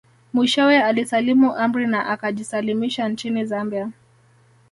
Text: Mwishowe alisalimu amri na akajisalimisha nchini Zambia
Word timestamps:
Mwishowe 0.33 0.81
alisalimu 0.83 1.55
amri 1.55 1.87
na 1.87 2.05
akajisalimisha 2.07 3.07
nchini 3.09 3.45
Zambia 3.45 3.91